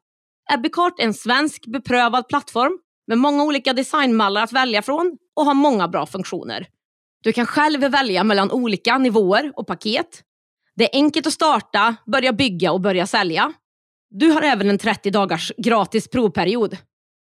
Abicart 0.52 1.00
är 1.00 1.04
en 1.04 1.14
svensk 1.14 1.66
beprövad 1.66 2.28
plattform 2.28 2.80
med 3.08 3.18
många 3.18 3.44
olika 3.44 3.74
designmallar 3.74 4.44
att 4.44 4.52
välja 4.52 4.82
från 4.82 5.18
och 5.36 5.46
har 5.46 5.54
många 5.54 5.88
bra 5.88 6.06
funktioner. 6.06 6.68
Du 7.24 7.34
kan 7.34 7.46
själv 7.46 7.82
välja 7.82 8.24
mellan 8.24 8.52
olika 8.52 8.98
nivåer 8.98 9.52
och 9.56 9.68
paket. 9.68 10.24
Det 10.76 10.84
är 10.84 10.98
enkelt 10.98 11.28
att 11.28 11.34
starta, 11.34 11.96
börja 12.06 12.34
bygga 12.34 12.72
och 12.72 12.82
börja 12.82 13.08
sälja. 13.08 13.54
Du 14.10 14.32
har 14.32 14.42
även 14.42 14.70
en 14.70 14.78
30 14.78 15.12
dagars 15.12 15.52
gratis 15.58 16.08
provperiod. 16.08 16.78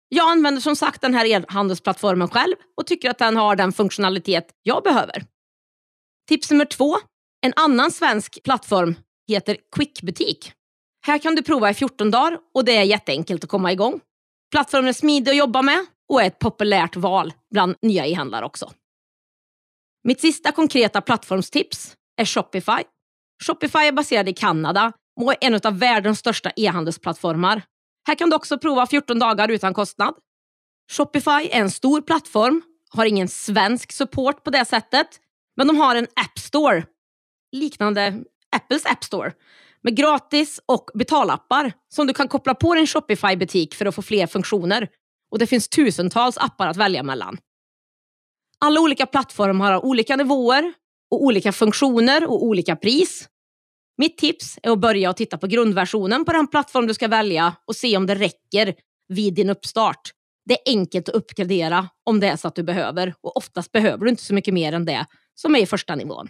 Jag 0.08 0.30
använder 0.30 0.60
som 0.60 0.76
sagt 0.76 1.00
den 1.00 1.14
här 1.14 1.24
e-handelsplattformen 1.24 2.28
själv 2.28 2.54
och 2.76 2.86
tycker 2.86 3.10
att 3.10 3.18
den 3.18 3.36
har 3.36 3.56
den 3.56 3.72
funktionalitet 3.72 4.46
jag 4.62 4.82
behöver. 4.82 5.24
Tips 6.28 6.50
nummer 6.50 6.64
två. 6.64 6.96
En 7.46 7.52
annan 7.56 7.90
svensk 7.90 8.42
plattform 8.44 8.94
heter 9.28 9.56
Quickbutik. 9.76 10.52
Här 11.06 11.18
kan 11.18 11.34
du 11.34 11.42
prova 11.42 11.70
i 11.70 11.74
14 11.74 12.10
dagar 12.10 12.38
och 12.54 12.64
det 12.64 12.76
är 12.76 12.82
jätteenkelt 12.82 13.44
att 13.44 13.50
komma 13.50 13.72
igång. 13.72 14.00
Plattformen 14.50 14.88
är 14.88 14.92
smidig 14.92 15.30
att 15.30 15.36
jobba 15.36 15.62
med 15.62 15.86
och 16.08 16.22
är 16.22 16.26
ett 16.26 16.38
populärt 16.38 16.96
val 16.96 17.32
bland 17.50 17.76
nya 17.82 18.06
e-handlare 18.06 18.44
också. 18.44 18.72
Mitt 20.04 20.20
sista 20.20 20.52
konkreta 20.52 21.00
plattformstips 21.00 21.96
är 22.16 22.24
Shopify. 22.24 22.82
Shopify 23.46 23.78
är 23.78 23.92
baserad 23.92 24.28
i 24.28 24.32
Kanada 24.32 24.92
och 25.20 25.32
är 25.32 25.36
en 25.40 25.60
av 25.64 25.78
världens 25.78 26.18
största 26.18 26.52
e-handelsplattformar. 26.56 27.62
Här 28.06 28.14
kan 28.14 28.30
du 28.30 28.36
också 28.36 28.58
prova 28.58 28.86
14 28.86 29.18
dagar 29.18 29.48
utan 29.48 29.74
kostnad. 29.74 30.14
Shopify 30.92 31.30
är 31.30 31.60
en 31.60 31.70
stor 31.70 32.00
plattform, 32.00 32.62
har 32.90 33.06
ingen 33.06 33.28
svensk 33.28 33.92
support 33.92 34.44
på 34.44 34.50
det 34.50 34.64
sättet, 34.64 35.20
men 35.56 35.66
de 35.66 35.76
har 35.76 35.96
en 35.96 36.06
App 36.16 36.38
Store, 36.38 36.84
liknande 37.52 38.24
Apples 38.56 38.86
App 38.86 39.04
Store, 39.04 39.32
med 39.82 39.96
gratis 39.96 40.60
och 40.66 40.90
betalappar 40.94 41.72
som 41.88 42.06
du 42.06 42.14
kan 42.14 42.28
koppla 42.28 42.54
på 42.54 42.74
din 42.74 42.86
Shopify-butik 42.86 43.74
för 43.74 43.86
att 43.86 43.94
få 43.94 44.02
fler 44.02 44.26
funktioner. 44.26 44.88
Och 45.30 45.38
det 45.38 45.46
finns 45.46 45.68
tusentals 45.68 46.38
appar 46.38 46.66
att 46.66 46.76
välja 46.76 47.02
mellan. 47.02 47.38
Alla 48.58 48.80
olika 48.80 49.06
plattformar 49.06 49.72
har 49.72 49.84
olika 49.84 50.16
nivåer 50.16 50.72
och 51.10 51.22
olika 51.22 51.52
funktioner 51.52 52.30
och 52.30 52.44
olika 52.44 52.76
pris. 52.76 53.28
Mitt 53.98 54.18
tips 54.18 54.58
är 54.62 54.70
att 54.70 54.78
börja 54.78 55.10
och 55.10 55.16
titta 55.16 55.38
på 55.38 55.46
grundversionen 55.46 56.24
på 56.24 56.32
den 56.32 56.46
plattform 56.46 56.86
du 56.86 56.94
ska 56.94 57.08
välja 57.08 57.56
och 57.66 57.76
se 57.76 57.96
om 57.96 58.06
det 58.06 58.14
räcker 58.14 58.74
vid 59.08 59.34
din 59.34 59.50
uppstart. 59.50 60.10
Det 60.44 60.54
är 60.54 60.72
enkelt 60.78 61.08
att 61.08 61.14
uppgradera 61.14 61.88
om 62.04 62.20
det 62.20 62.26
är 62.26 62.36
så 62.36 62.48
att 62.48 62.54
du 62.54 62.62
behöver 62.62 63.14
och 63.20 63.36
oftast 63.36 63.72
behöver 63.72 64.04
du 64.04 64.10
inte 64.10 64.22
så 64.22 64.34
mycket 64.34 64.54
mer 64.54 64.72
än 64.72 64.84
det 64.84 65.06
som 65.34 65.56
är 65.56 65.60
i 65.60 65.66
första 65.66 65.94
nivån. 65.94 66.28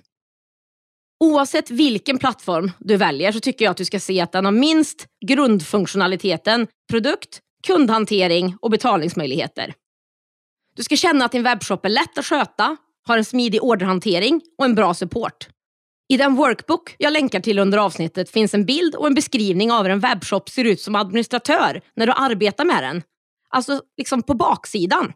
Oavsett 1.22 1.70
vilken 1.70 2.18
plattform 2.18 2.70
du 2.78 2.96
väljer 2.96 3.32
så 3.32 3.40
tycker 3.40 3.64
jag 3.64 3.70
att 3.70 3.76
du 3.76 3.84
ska 3.84 4.00
se 4.00 4.20
att 4.20 4.32
den 4.32 4.44
har 4.44 4.52
minst 4.52 5.06
grundfunktionaliteten 5.26 6.66
produkt, 6.90 7.40
kundhantering 7.66 8.56
och 8.60 8.70
betalningsmöjligheter. 8.70 9.74
Du 10.76 10.82
ska 10.82 10.96
känna 10.96 11.24
att 11.24 11.32
din 11.32 11.42
webbshop 11.42 11.84
är 11.84 11.88
lätt 11.88 12.18
att 12.18 12.26
sköta, 12.26 12.76
har 13.06 13.18
en 13.18 13.24
smidig 13.24 13.62
orderhantering 13.62 14.40
och 14.58 14.64
en 14.64 14.74
bra 14.74 14.94
support. 14.94 15.48
I 16.08 16.16
den 16.16 16.34
workbook 16.34 16.94
jag 16.98 17.12
länkar 17.12 17.40
till 17.40 17.58
under 17.58 17.78
avsnittet 17.78 18.30
finns 18.30 18.54
en 18.54 18.64
bild 18.64 18.94
och 18.94 19.06
en 19.06 19.14
beskrivning 19.14 19.72
av 19.72 19.82
hur 19.82 19.90
en 19.90 20.00
webbshop 20.00 20.48
ser 20.48 20.64
ut 20.64 20.80
som 20.80 20.96
administratör 20.96 21.80
när 21.96 22.06
du 22.06 22.12
arbetar 22.12 22.64
med 22.64 22.82
den. 22.82 23.02
Alltså 23.48 23.82
liksom 23.96 24.22
på 24.22 24.34
baksidan. 24.34 25.12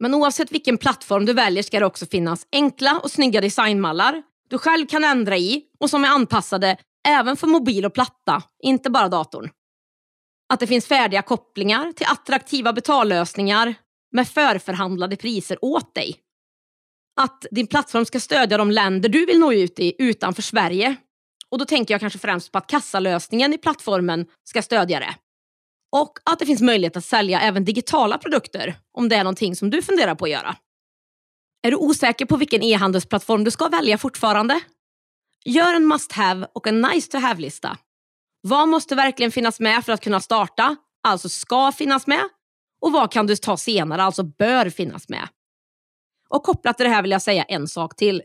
Men 0.00 0.14
oavsett 0.14 0.52
vilken 0.52 0.78
plattform 0.78 1.26
du 1.26 1.32
väljer 1.32 1.62
ska 1.62 1.80
det 1.80 1.86
också 1.86 2.06
finnas 2.06 2.46
enkla 2.52 3.00
och 3.02 3.10
snygga 3.10 3.40
designmallar 3.40 4.22
du 4.52 4.58
själv 4.58 4.86
kan 4.86 5.04
ändra 5.04 5.36
i 5.36 5.62
och 5.80 5.90
som 5.90 6.04
är 6.04 6.08
anpassade 6.08 6.76
även 7.08 7.36
för 7.36 7.46
mobil 7.46 7.84
och 7.84 7.94
platta, 7.94 8.42
inte 8.62 8.90
bara 8.90 9.08
datorn. 9.08 9.50
Att 10.52 10.60
det 10.60 10.66
finns 10.66 10.86
färdiga 10.86 11.22
kopplingar 11.22 11.92
till 11.92 12.06
attraktiva 12.06 12.72
betallösningar 12.72 13.74
med 14.14 14.28
förförhandlade 14.28 15.16
priser 15.16 15.64
åt 15.64 15.94
dig. 15.94 16.16
Att 17.20 17.46
din 17.50 17.66
plattform 17.66 18.04
ska 18.04 18.20
stödja 18.20 18.58
de 18.58 18.70
länder 18.70 19.08
du 19.08 19.26
vill 19.26 19.38
nå 19.38 19.52
ut 19.52 19.78
i 19.78 19.94
utanför 19.98 20.42
Sverige. 20.42 20.96
Och 21.48 21.58
då 21.58 21.64
tänker 21.64 21.94
jag 21.94 22.00
kanske 22.00 22.18
främst 22.18 22.52
på 22.52 22.58
att 22.58 22.66
kassalösningen 22.66 23.52
i 23.54 23.58
plattformen 23.58 24.26
ska 24.44 24.62
stödja 24.62 25.00
det. 25.00 25.14
Och 25.96 26.18
att 26.24 26.38
det 26.38 26.46
finns 26.46 26.62
möjlighet 26.62 26.96
att 26.96 27.04
sälja 27.04 27.40
även 27.40 27.64
digitala 27.64 28.18
produkter 28.18 28.74
om 28.98 29.08
det 29.08 29.16
är 29.16 29.24
någonting 29.24 29.56
som 29.56 29.70
du 29.70 29.82
funderar 29.82 30.14
på 30.14 30.24
att 30.24 30.30
göra. 30.30 30.56
Är 31.62 31.70
du 31.70 31.76
osäker 31.76 32.26
på 32.26 32.36
vilken 32.36 32.62
e-handelsplattform 32.62 33.44
du 33.44 33.50
ska 33.50 33.68
välja 33.68 33.98
fortfarande? 33.98 34.60
Gör 35.44 35.74
en 35.74 35.86
must 35.86 36.12
have 36.12 36.46
och 36.54 36.66
en 36.66 36.80
nice 36.80 37.10
to 37.10 37.18
have-lista. 37.18 37.76
Vad 38.40 38.68
måste 38.68 38.94
verkligen 38.94 39.32
finnas 39.32 39.60
med 39.60 39.84
för 39.84 39.92
att 39.92 40.00
kunna 40.00 40.20
starta, 40.20 40.76
alltså 41.02 41.28
ska 41.28 41.72
finnas 41.72 42.06
med? 42.06 42.28
Och 42.80 42.92
vad 42.92 43.12
kan 43.12 43.26
du 43.26 43.36
ta 43.36 43.56
senare, 43.56 44.02
alltså 44.02 44.22
bör 44.22 44.70
finnas 44.70 45.08
med? 45.08 45.28
Och 46.28 46.42
kopplat 46.42 46.76
till 46.76 46.84
det 46.84 46.90
här 46.90 47.02
vill 47.02 47.10
jag 47.10 47.22
säga 47.22 47.42
en 47.42 47.68
sak 47.68 47.96
till. 47.96 48.22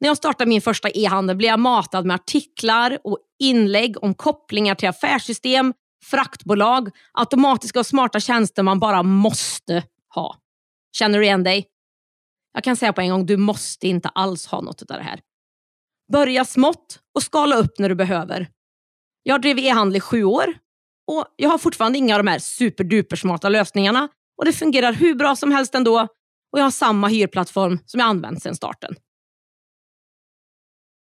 När 0.00 0.08
jag 0.08 0.16
startade 0.16 0.48
min 0.48 0.62
första 0.62 0.90
e-handel 0.90 1.36
blev 1.36 1.50
jag 1.50 1.60
matad 1.60 2.06
med 2.06 2.14
artiklar 2.14 2.98
och 3.04 3.18
inlägg 3.38 4.04
om 4.04 4.14
kopplingar 4.14 4.74
till 4.74 4.88
affärssystem, 4.88 5.74
fraktbolag, 6.04 6.90
automatiska 7.12 7.80
och 7.80 7.86
smarta 7.86 8.20
tjänster 8.20 8.62
man 8.62 8.80
bara 8.80 9.02
måste 9.02 9.82
ha. 10.14 10.36
Känner 10.92 11.18
du 11.18 11.24
igen 11.24 11.44
dig? 11.44 11.66
Jag 12.58 12.64
kan 12.64 12.76
säga 12.76 12.92
på 12.92 13.00
en 13.00 13.10
gång, 13.10 13.26
du 13.26 13.36
måste 13.36 13.88
inte 13.88 14.08
alls 14.08 14.46
ha 14.46 14.60
något 14.60 14.82
av 14.82 14.96
det 14.96 15.02
här. 15.02 15.20
Börja 16.12 16.44
smått 16.44 17.00
och 17.14 17.22
skala 17.22 17.56
upp 17.56 17.78
när 17.78 17.88
du 17.88 17.94
behöver. 17.94 18.48
Jag 19.22 19.34
har 19.34 19.38
drivit 19.38 19.64
e-handel 19.64 19.96
i 19.96 20.00
sju 20.00 20.24
år 20.24 20.58
och 21.06 21.24
jag 21.36 21.48
har 21.48 21.58
fortfarande 21.58 21.98
inga 21.98 22.14
av 22.14 22.24
de 22.24 22.30
här 22.30 22.38
superdupersmarta 22.38 23.48
lösningarna 23.48 24.08
och 24.38 24.44
det 24.44 24.52
fungerar 24.52 24.92
hur 24.92 25.14
bra 25.14 25.36
som 25.36 25.52
helst 25.52 25.74
ändå 25.74 26.00
och 26.52 26.58
jag 26.58 26.64
har 26.64 26.70
samma 26.70 27.08
hyrplattform 27.08 27.78
som 27.86 28.00
jag 28.00 28.08
använt 28.08 28.42
sedan 28.42 28.54
starten. 28.54 28.94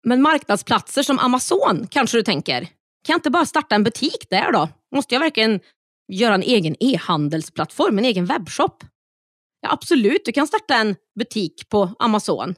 Men 0.03 0.21
marknadsplatser 0.21 1.03
som 1.03 1.19
Amazon 1.19 1.87
kanske 1.89 2.17
du 2.17 2.23
tänker, 2.23 2.61
kan 2.61 3.13
jag 3.13 3.17
inte 3.17 3.31
bara 3.31 3.45
starta 3.45 3.75
en 3.75 3.83
butik 3.83 4.29
där 4.29 4.51
då? 4.51 4.69
Måste 4.95 5.15
jag 5.15 5.19
verkligen 5.19 5.59
göra 6.11 6.35
en 6.35 6.43
egen 6.43 6.75
e-handelsplattform, 6.79 7.97
en 7.97 8.05
egen 8.05 8.25
webbshop? 8.25 8.83
Ja, 9.63 9.71
absolut, 9.71 10.25
du 10.25 10.31
kan 10.31 10.47
starta 10.47 10.75
en 10.75 10.95
butik 11.19 11.69
på 11.69 11.95
Amazon. 11.99 12.55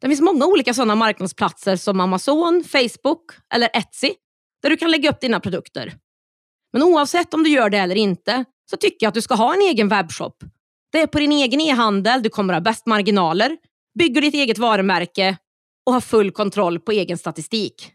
Det 0.00 0.08
finns 0.08 0.20
många 0.20 0.46
olika 0.46 0.74
sådana 0.74 0.94
marknadsplatser 0.94 1.76
som 1.76 2.00
Amazon, 2.00 2.64
Facebook 2.64 3.32
eller 3.54 3.70
Etsy 3.74 4.14
där 4.62 4.70
du 4.70 4.76
kan 4.76 4.90
lägga 4.90 5.10
upp 5.10 5.20
dina 5.20 5.40
produkter. 5.40 5.94
Men 6.72 6.82
oavsett 6.82 7.34
om 7.34 7.42
du 7.42 7.50
gör 7.50 7.70
det 7.70 7.78
eller 7.78 7.94
inte 7.96 8.44
så 8.70 8.76
tycker 8.76 9.06
jag 9.06 9.08
att 9.08 9.14
du 9.14 9.22
ska 9.22 9.34
ha 9.34 9.54
en 9.54 9.60
egen 9.60 9.88
webbshop. 9.88 10.44
Det 10.92 11.00
är 11.00 11.06
på 11.06 11.18
din 11.18 11.32
egen 11.32 11.60
e-handel 11.60 12.22
du 12.22 12.28
kommer 12.28 12.54
ha 12.54 12.60
bäst 12.60 12.86
marginaler, 12.86 13.56
bygger 13.98 14.20
ditt 14.20 14.34
eget 14.34 14.58
varumärke 14.58 15.36
och 15.86 15.92
har 15.92 16.00
full 16.00 16.30
kontroll 16.30 16.80
på 16.80 16.92
egen 16.92 17.18
statistik. 17.18 17.92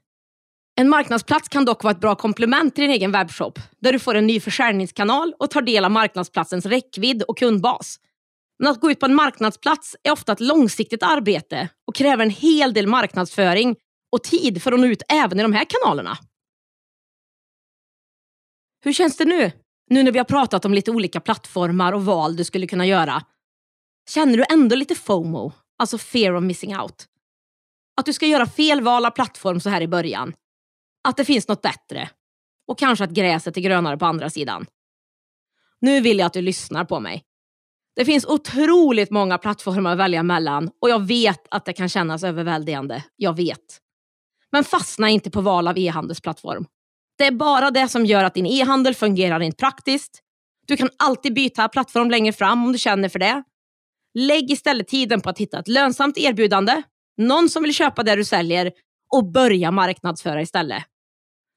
En 0.79 0.89
marknadsplats 0.89 1.49
kan 1.49 1.65
dock 1.65 1.83
vara 1.83 1.91
ett 1.91 2.01
bra 2.01 2.15
komplement 2.15 2.75
till 2.75 2.81
din 2.81 2.91
egen 2.91 3.11
webbshop 3.11 3.59
där 3.79 3.93
du 3.93 3.99
får 3.99 4.15
en 4.15 4.27
ny 4.27 4.39
försäljningskanal 4.39 5.33
och 5.39 5.49
tar 5.49 5.61
del 5.61 5.85
av 5.85 5.91
marknadsplatsens 5.91 6.65
räckvidd 6.65 7.23
och 7.23 7.37
kundbas. 7.37 7.99
Men 8.59 8.71
att 8.71 8.81
gå 8.81 8.91
ut 8.91 8.99
på 8.99 9.05
en 9.05 9.15
marknadsplats 9.15 9.95
är 10.03 10.11
ofta 10.11 10.31
ett 10.31 10.39
långsiktigt 10.39 11.03
arbete 11.03 11.69
och 11.87 11.95
kräver 11.95 12.23
en 12.23 12.29
hel 12.29 12.73
del 12.73 12.87
marknadsföring 12.87 13.75
och 14.11 14.23
tid 14.23 14.63
för 14.63 14.71
att 14.71 14.79
nå 14.79 14.85
ut 14.85 15.01
även 15.09 15.39
i 15.39 15.43
de 15.43 15.53
här 15.53 15.65
kanalerna. 15.65 16.17
Hur 18.83 18.93
känns 18.93 19.17
det 19.17 19.25
nu? 19.25 19.51
Nu 19.89 20.03
när 20.03 20.11
vi 20.11 20.17
har 20.17 20.25
pratat 20.25 20.65
om 20.65 20.73
lite 20.73 20.91
olika 20.91 21.19
plattformar 21.19 21.93
och 21.93 22.05
val 22.05 22.35
du 22.35 22.43
skulle 22.43 22.67
kunna 22.67 22.85
göra. 22.85 23.23
Känner 24.09 24.37
du 24.37 24.45
ändå 24.49 24.75
lite 24.75 24.95
FOMO, 24.95 25.51
alltså 25.77 25.97
fear 25.97 26.35
of 26.35 26.43
missing 26.43 26.77
out? 26.77 27.05
Att 27.97 28.05
du 28.05 28.13
ska 28.13 28.25
göra 28.25 28.45
fel 28.45 28.81
val 28.81 29.05
av 29.05 29.11
plattform 29.11 29.59
så 29.59 29.69
här 29.69 29.81
i 29.81 29.87
början. 29.87 30.33
Att 31.03 31.17
det 31.17 31.25
finns 31.25 31.47
något 31.47 31.61
bättre. 31.61 32.09
Och 32.67 32.79
kanske 32.79 33.03
att 33.03 33.11
gräset 33.11 33.57
är 33.57 33.61
grönare 33.61 33.97
på 33.97 34.05
andra 34.05 34.29
sidan. 34.29 34.65
Nu 35.81 36.01
vill 36.01 36.19
jag 36.19 36.25
att 36.25 36.33
du 36.33 36.41
lyssnar 36.41 36.85
på 36.85 36.99
mig. 36.99 37.23
Det 37.95 38.05
finns 38.05 38.25
otroligt 38.25 39.11
många 39.11 39.37
plattformar 39.37 39.91
att 39.91 39.97
välja 39.97 40.23
mellan 40.23 40.71
och 40.81 40.89
jag 40.89 41.07
vet 41.07 41.47
att 41.51 41.65
det 41.65 41.73
kan 41.73 41.89
kännas 41.89 42.23
överväldigande. 42.23 43.03
Jag 43.15 43.35
vet. 43.35 43.79
Men 44.51 44.63
fastna 44.63 45.09
inte 45.09 45.31
på 45.31 45.41
val 45.41 45.67
av 45.67 45.77
e-handelsplattform. 45.77 46.65
Det 47.17 47.25
är 47.25 47.31
bara 47.31 47.71
det 47.71 47.87
som 47.87 48.05
gör 48.05 48.23
att 48.23 48.33
din 48.33 48.45
e-handel 48.45 48.95
fungerar 48.95 49.39
rent 49.39 49.57
praktiskt. 49.57 50.21
Du 50.67 50.77
kan 50.77 50.89
alltid 50.97 51.33
byta 51.33 51.69
plattform 51.69 52.11
längre 52.11 52.33
fram 52.33 52.65
om 52.65 52.71
du 52.71 52.77
känner 52.77 53.09
för 53.09 53.19
det. 53.19 53.43
Lägg 54.13 54.51
istället 54.51 54.87
tiden 54.87 55.21
på 55.21 55.29
att 55.29 55.37
hitta 55.37 55.59
ett 55.59 55.67
lönsamt 55.67 56.17
erbjudande, 56.17 56.81
någon 57.17 57.49
som 57.49 57.63
vill 57.63 57.73
köpa 57.73 58.03
det 58.03 58.15
du 58.15 58.25
säljer 58.25 58.71
och 59.13 59.31
börja 59.31 59.71
marknadsföra 59.71 60.41
istället. 60.41 60.83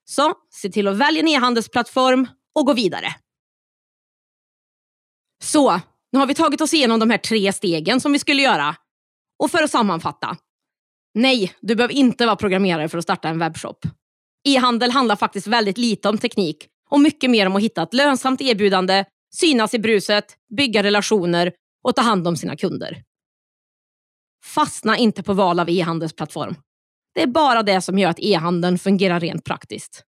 Så 0.04 0.34
se 0.50 0.70
till 0.70 0.88
att 0.88 0.96
välja 0.96 1.20
en 1.20 1.28
e-handelsplattform 1.28 2.28
och 2.54 2.66
gå 2.66 2.74
vidare. 2.74 3.14
Så, 5.42 5.80
nu 6.12 6.18
har 6.18 6.26
vi 6.26 6.34
tagit 6.34 6.60
oss 6.60 6.74
igenom 6.74 7.00
de 7.00 7.10
här 7.10 7.18
tre 7.18 7.52
stegen 7.52 8.00
som 8.00 8.12
vi 8.12 8.18
skulle 8.18 8.42
göra. 8.42 8.76
Och 9.38 9.50
för 9.50 9.62
att 9.62 9.70
sammanfatta. 9.70 10.36
Nej, 11.14 11.54
du 11.60 11.74
behöver 11.74 11.94
inte 11.94 12.26
vara 12.26 12.36
programmerare 12.36 12.88
för 12.88 12.98
att 12.98 13.04
starta 13.04 13.28
en 13.28 13.38
webbshop. 13.38 13.86
E-handel 14.48 14.90
handlar 14.90 15.16
faktiskt 15.16 15.46
väldigt 15.46 15.78
lite 15.78 16.08
om 16.08 16.18
teknik 16.18 16.68
och 16.90 17.00
mycket 17.00 17.30
mer 17.30 17.46
om 17.46 17.56
att 17.56 17.62
hitta 17.62 17.82
ett 17.82 17.94
lönsamt 17.94 18.40
erbjudande, 18.40 19.04
synas 19.34 19.74
i 19.74 19.78
bruset, 19.78 20.24
bygga 20.56 20.82
relationer 20.82 21.52
och 21.84 21.96
ta 21.96 22.02
hand 22.02 22.28
om 22.28 22.36
sina 22.36 22.56
kunder. 22.56 23.02
Fastna 24.44 24.96
inte 24.96 25.22
på 25.22 25.32
val 25.32 25.60
av 25.60 25.70
e-handelsplattform. 25.70 26.54
Det 27.14 27.22
är 27.22 27.26
bara 27.26 27.62
det 27.62 27.80
som 27.80 27.98
gör 27.98 28.10
att 28.10 28.20
e-handeln 28.20 28.78
fungerar 28.78 29.20
rent 29.20 29.44
praktiskt. 29.44 30.04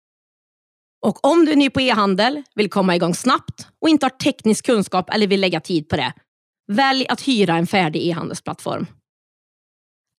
Och 1.04 1.26
om 1.26 1.46
du 1.46 1.52
är 1.52 1.56
ny 1.56 1.70
på 1.70 1.82
e-handel, 1.82 2.44
vill 2.56 2.70
komma 2.70 2.96
igång 2.96 3.16
snabbt 3.16 3.68
och 3.82 3.90
inte 3.90 4.06
har 4.06 4.10
teknisk 4.10 4.66
kunskap 4.66 5.10
eller 5.10 5.28
vill 5.28 5.42
lägga 5.42 5.60
tid 5.60 5.90
på 5.90 5.96
det, 5.96 6.14
välj 6.72 7.08
att 7.08 7.22
hyra 7.22 7.56
en 7.56 7.68
färdig 7.68 8.08
e-handelsplattform. 8.08 8.86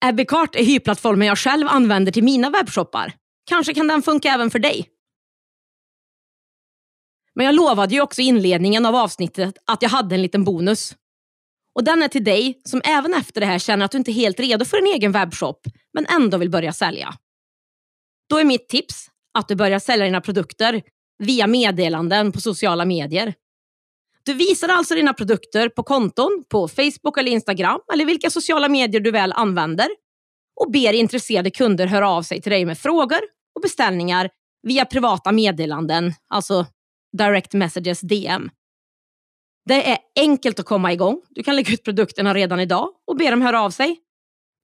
Abbeycart 0.04 0.54
är 0.54 0.64
hyrplattformen 0.64 1.28
jag 1.28 1.38
själv 1.38 1.68
använder 1.68 2.12
till 2.12 2.24
mina 2.24 2.50
webbshoppar. 2.50 3.12
Kanske 3.46 3.74
kan 3.74 3.88
den 3.88 4.02
funka 4.02 4.28
även 4.28 4.50
för 4.50 4.58
dig. 4.58 4.88
Men 7.34 7.46
jag 7.46 7.54
lovade 7.54 7.94
ju 7.94 8.00
också 8.00 8.22
i 8.22 8.24
inledningen 8.24 8.86
av 8.86 8.96
avsnittet 8.96 9.58
att 9.66 9.82
jag 9.82 9.90
hade 9.90 10.14
en 10.14 10.22
liten 10.22 10.44
bonus. 10.44 10.94
Och 11.74 11.84
den 11.84 12.02
är 12.02 12.08
till 12.08 12.24
dig 12.24 12.60
som 12.64 12.80
även 12.84 13.14
efter 13.14 13.40
det 13.40 13.46
här 13.46 13.58
känner 13.58 13.84
att 13.84 13.90
du 13.90 13.98
inte 13.98 14.10
är 14.10 14.12
helt 14.12 14.40
redo 14.40 14.64
för 14.64 14.76
en 14.76 14.86
egen 14.86 15.12
webbshop, 15.12 15.66
men 15.92 16.06
ändå 16.06 16.38
vill 16.38 16.50
börja 16.50 16.72
sälja. 16.72 17.14
Då 18.28 18.38
är 18.38 18.44
mitt 18.44 18.68
tips 18.68 19.10
att 19.34 19.48
du 19.48 19.54
börjar 19.54 19.78
sälja 19.78 20.04
dina 20.04 20.20
produkter 20.20 20.82
via 21.18 21.46
meddelanden 21.46 22.32
på 22.32 22.40
sociala 22.40 22.84
medier. 22.84 23.34
Du 24.22 24.34
visar 24.34 24.68
alltså 24.68 24.94
dina 24.94 25.14
produkter 25.14 25.68
på 25.68 25.82
konton 25.82 26.44
på 26.48 26.68
Facebook 26.68 27.18
eller 27.18 27.32
Instagram 27.32 27.80
eller 27.92 28.04
vilka 28.04 28.30
sociala 28.30 28.68
medier 28.68 29.00
du 29.00 29.10
väl 29.10 29.32
använder 29.32 29.88
och 30.60 30.72
ber 30.72 30.92
intresserade 30.92 31.50
kunder 31.50 31.86
höra 31.86 32.10
av 32.10 32.22
sig 32.22 32.42
till 32.42 32.52
dig 32.52 32.64
med 32.64 32.78
frågor 32.78 33.20
och 33.54 33.62
beställningar 33.62 34.30
via 34.62 34.84
privata 34.84 35.32
meddelanden, 35.32 36.14
alltså 36.28 36.66
direct 37.18 37.52
messages 37.52 38.00
DM. 38.00 38.50
Det 39.66 39.90
är 39.90 39.98
enkelt 40.16 40.60
att 40.60 40.66
komma 40.66 40.92
igång. 40.92 41.22
Du 41.30 41.42
kan 41.42 41.56
lägga 41.56 41.72
ut 41.72 41.84
produkterna 41.84 42.34
redan 42.34 42.60
idag 42.60 42.88
och 43.06 43.16
be 43.16 43.30
dem 43.30 43.42
höra 43.42 43.62
av 43.62 43.70
sig. 43.70 44.00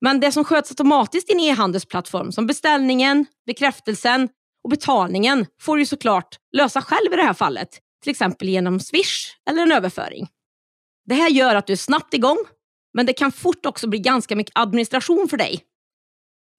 Men 0.01 0.19
det 0.19 0.31
som 0.31 0.43
sköts 0.43 0.71
automatiskt 0.71 1.29
i 1.29 1.33
en 1.33 1.39
e-handelsplattform 1.39 2.31
som 2.31 2.47
beställningen, 2.47 3.25
bekräftelsen 3.45 4.29
och 4.63 4.69
betalningen 4.69 5.45
får 5.61 5.77
du 5.77 5.85
såklart 5.85 6.39
lösa 6.51 6.81
själv 6.81 7.13
i 7.13 7.15
det 7.15 7.23
här 7.23 7.33
fallet. 7.33 7.69
Till 8.03 8.11
exempel 8.11 8.49
genom 8.49 8.79
Swish 8.79 9.35
eller 9.49 9.61
en 9.61 9.71
överföring. 9.71 10.27
Det 11.05 11.15
här 11.15 11.29
gör 11.29 11.55
att 11.55 11.67
du 11.67 11.73
är 11.73 11.77
snabbt 11.77 12.13
igång, 12.13 12.37
men 12.93 13.05
det 13.05 13.13
kan 13.13 13.31
fort 13.31 13.65
också 13.65 13.87
bli 13.87 13.99
ganska 13.99 14.35
mycket 14.35 14.57
administration 14.57 15.27
för 15.29 15.37
dig. 15.37 15.63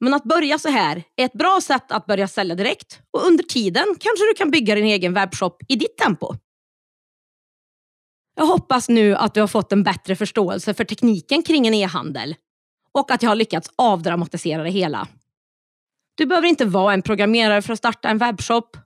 Men 0.01 0.15
att 0.15 0.25
börja 0.25 0.59
så 0.59 0.69
här 0.69 1.03
är 1.17 1.25
ett 1.25 1.33
bra 1.33 1.61
sätt 1.63 1.93
att 1.93 2.07
börja 2.07 2.29
sälja 2.29 2.55
direkt 2.55 3.01
och 3.11 3.27
under 3.27 3.45
tiden 3.45 3.85
kanske 3.85 4.25
du 4.31 4.35
kan 4.37 4.51
bygga 4.51 4.75
din 4.75 4.85
egen 4.85 5.15
webbshop 5.15 5.63
i 5.69 5.77
ditt 5.77 5.97
tempo. 5.97 6.35
Jag 8.35 8.47
hoppas 8.47 8.89
nu 8.89 9.15
att 9.17 9.35
du 9.35 9.41
har 9.41 9.49
fått 9.49 9.73
en 9.73 9.83
bättre 9.83 10.17
förståelse 10.17 10.75
för 10.75 10.85
tekniken 10.85 11.43
kring 11.43 11.67
en 11.67 11.75
e-handel 11.75 12.35
och 12.93 13.11
att 13.11 13.23
jag 13.23 13.31
har 13.31 13.37
lyckats 13.37 13.71
avdramatisera 13.77 14.63
det 14.63 14.71
hela. 14.71 15.09
Du 16.23 16.27
behöver 16.27 16.49
inte 16.49 16.65
vara 16.65 16.95
en 16.95 17.03
programmerare 17.03 17.63
för 17.63 17.73
att 17.73 17.79
starta 17.79 18.09
en 18.09 18.19
webbshop 18.19 18.77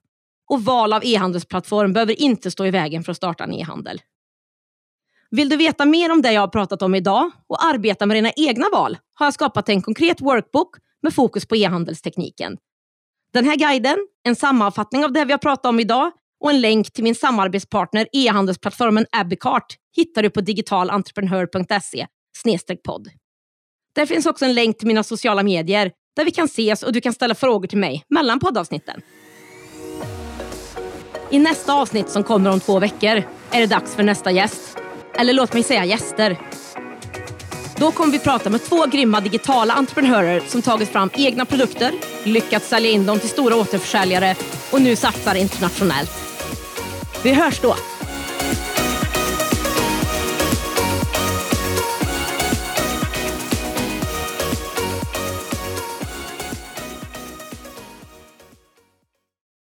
och 0.49 0.65
val 0.65 0.93
av 0.93 1.05
e-handelsplattform 1.05 1.93
behöver 1.93 2.21
inte 2.21 2.51
stå 2.51 2.67
i 2.67 2.71
vägen 2.71 3.05
för 3.05 3.11
att 3.11 3.17
starta 3.17 3.45
en 3.45 3.53
e-handel. 3.53 4.03
Vill 5.31 5.49
du 5.49 5.57
veta 5.57 5.85
mer 5.85 6.13
om 6.13 6.23
det 6.23 6.33
jag 6.33 6.41
har 6.41 6.49
pratat 6.49 6.83
om 6.83 6.95
idag 6.95 7.31
och 7.47 7.65
arbeta 7.65 8.07
med 8.07 8.17
dina 8.17 8.31
egna 8.37 8.67
val 8.73 8.99
har 9.15 9.27
jag 9.27 9.35
skapat 9.35 9.69
en 9.69 9.83
konkret 9.83 10.21
workbook 10.21 10.77
med 11.03 11.15
fokus 11.15 11.47
på 11.47 11.57
e-handelstekniken. 11.57 12.57
Den 13.33 13.45
här 13.45 13.57
guiden, 13.57 13.97
en 14.23 14.37
sammanfattning 14.37 15.05
av 15.05 15.13
det 15.13 15.25
vi 15.25 15.33
har 15.33 15.39
pratat 15.39 15.67
om 15.67 15.81
idag 15.81 16.11
och 16.41 16.51
en 16.51 16.61
länk 16.61 16.93
till 16.93 17.05
min 17.05 17.15
samarbetspartner 17.15 18.07
e-handelsplattformen 18.13 19.07
Abicart 19.13 19.77
hittar 19.97 20.23
du 20.23 20.31
på 20.31 20.41
digitalentreprenör.se 20.41 22.07
podd. 22.85 23.09
Där 23.95 24.07
finns 24.07 24.27
också 24.27 24.45
en 24.45 24.55
länk 24.55 24.79
till 24.79 24.89
mina 24.89 25.03
sociala 25.03 25.43
medier 25.43 25.93
där 26.17 26.25
vi 26.25 26.31
kan 26.31 26.45
ses 26.45 26.83
och 26.83 26.93
du 26.93 27.01
kan 27.01 27.13
ställa 27.13 27.35
frågor 27.35 27.69
till 27.69 27.79
mig 27.79 28.05
mellan 28.09 28.41
poddavsnitten. 28.41 29.01
I 31.31 31.39
nästa 31.39 31.75
avsnitt 31.75 32.09
som 32.09 32.25
kommer 32.25 32.51
om 32.51 32.61
två 32.61 32.79
veckor 32.79 33.23
är 33.51 33.61
det 33.61 33.67
dags 33.67 33.95
för 33.95 34.03
nästa 34.03 34.31
gäst. 34.31 34.79
Eller 35.15 35.33
låt 35.33 35.53
mig 35.53 35.63
säga 35.63 35.85
gäster. 35.85 36.39
Då 37.77 37.91
kommer 37.91 38.13
vi 38.13 38.19
prata 38.19 38.51
med 38.51 38.65
två 38.65 38.87
grymma 38.87 39.21
digitala 39.21 39.75
entreprenörer 39.75 40.41
som 40.41 40.63
tagit 40.63 40.89
fram 40.89 41.11
egna 41.15 41.45
produkter, 41.45 41.93
lyckats 42.25 42.69
sälja 42.69 42.91
in 42.91 43.07
dem 43.07 43.19
till 43.19 43.29
stora 43.29 43.57
återförsäljare 43.57 44.35
och 44.73 44.83
nu 44.83 44.97
satsar 44.97 45.35
internationellt. 45.35 46.13
Vi 47.23 47.33
hörs 47.33 47.61
då! 47.61 47.77